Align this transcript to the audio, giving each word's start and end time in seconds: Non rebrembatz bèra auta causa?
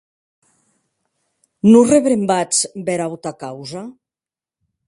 Non 1.71 1.87
rebrembatz 1.93 2.57
bèra 2.89 3.05
auta 3.09 3.31
causa? 3.45 3.83